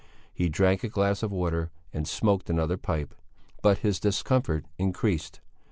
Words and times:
He 0.33 0.49
drank 0.49 0.83
a 0.83 0.89
glass 0.89 1.21
of 1.21 1.31
water 1.31 1.69
and 1.93 2.07
smoked 2.07 2.49
another 2.49 2.75
pipe. 2.75 3.13
But 3.61 3.77
his 3.85 3.99
discomfort 3.99 4.65
increased. 4.79 5.41